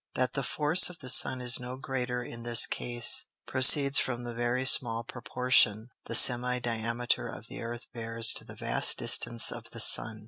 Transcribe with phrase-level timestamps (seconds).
[0.15, 4.33] That the force of the Sun is no greater in this Case, proceeds from the
[4.33, 9.65] very small Proportion the Semi diameter of the Earth bears to the vast distance of
[9.71, 10.19] the Sun.